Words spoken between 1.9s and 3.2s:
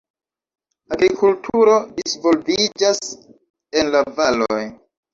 disvolviĝas